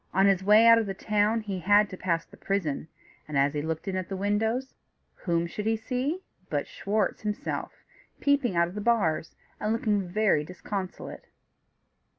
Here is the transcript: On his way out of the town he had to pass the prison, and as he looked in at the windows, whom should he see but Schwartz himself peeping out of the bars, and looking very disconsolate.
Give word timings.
On 0.15 0.25
his 0.25 0.43
way 0.43 0.65
out 0.65 0.79
of 0.79 0.87
the 0.87 0.95
town 0.95 1.41
he 1.41 1.59
had 1.59 1.87
to 1.91 1.95
pass 1.95 2.25
the 2.25 2.35
prison, 2.35 2.87
and 3.27 3.37
as 3.37 3.53
he 3.53 3.61
looked 3.61 3.87
in 3.87 3.95
at 3.95 4.09
the 4.09 4.17
windows, 4.17 4.73
whom 5.13 5.45
should 5.45 5.67
he 5.67 5.77
see 5.77 6.23
but 6.49 6.65
Schwartz 6.65 7.21
himself 7.21 7.71
peeping 8.19 8.55
out 8.55 8.67
of 8.67 8.73
the 8.73 8.81
bars, 8.81 9.35
and 9.59 9.71
looking 9.71 10.07
very 10.09 10.43
disconsolate. 10.43 11.27